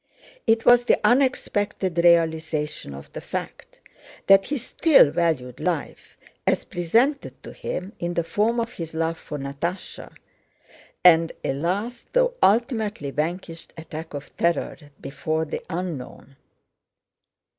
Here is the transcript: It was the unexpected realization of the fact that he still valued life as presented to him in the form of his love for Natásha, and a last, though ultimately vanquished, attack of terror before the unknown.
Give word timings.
It 0.47 0.65
was 0.65 0.85
the 0.85 0.99
unexpected 1.03 1.99
realization 1.99 2.95
of 2.95 3.11
the 3.11 3.21
fact 3.21 3.79
that 4.25 4.47
he 4.47 4.57
still 4.57 5.11
valued 5.11 5.59
life 5.59 6.17
as 6.47 6.63
presented 6.63 7.35
to 7.43 7.53
him 7.53 7.93
in 7.99 8.15
the 8.15 8.23
form 8.23 8.59
of 8.59 8.73
his 8.73 8.95
love 8.95 9.19
for 9.19 9.37
Natásha, 9.37 10.11
and 11.05 11.31
a 11.45 11.53
last, 11.53 12.13
though 12.13 12.33
ultimately 12.41 13.11
vanquished, 13.11 13.73
attack 13.77 14.15
of 14.15 14.35
terror 14.37 14.75
before 14.99 15.45
the 15.45 15.63
unknown. 15.69 16.35